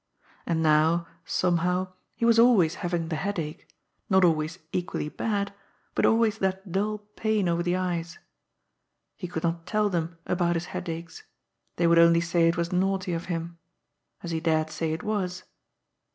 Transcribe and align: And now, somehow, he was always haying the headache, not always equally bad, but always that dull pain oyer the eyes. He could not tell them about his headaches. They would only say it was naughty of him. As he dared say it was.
And 0.47 0.63
now, 0.63 1.05
somehow, 1.25 1.93
he 2.15 2.25
was 2.25 2.39
always 2.39 2.73
haying 2.81 3.09
the 3.09 3.15
headache, 3.17 3.67
not 4.09 4.25
always 4.25 4.57
equally 4.71 5.09
bad, 5.09 5.53
but 5.93 6.07
always 6.07 6.39
that 6.39 6.71
dull 6.71 6.97
pain 7.15 7.47
oyer 7.47 7.61
the 7.61 7.75
eyes. 7.75 8.17
He 9.15 9.27
could 9.27 9.43
not 9.43 9.67
tell 9.67 9.89
them 9.89 10.17
about 10.25 10.55
his 10.55 10.65
headaches. 10.73 11.21
They 11.75 11.85
would 11.85 11.99
only 11.99 12.19
say 12.19 12.47
it 12.47 12.57
was 12.57 12.73
naughty 12.73 13.13
of 13.13 13.25
him. 13.25 13.59
As 14.23 14.31
he 14.31 14.39
dared 14.39 14.71
say 14.71 14.91
it 14.91 15.03
was. 15.03 15.43